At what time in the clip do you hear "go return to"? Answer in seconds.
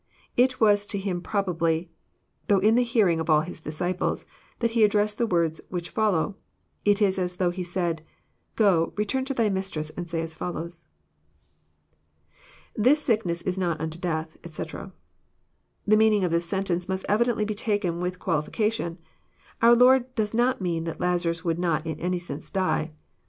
8.55-9.35